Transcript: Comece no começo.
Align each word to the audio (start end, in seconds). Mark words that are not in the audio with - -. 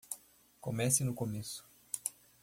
Comece 0.59 1.03
no 1.05 1.13
começo. 1.13 1.63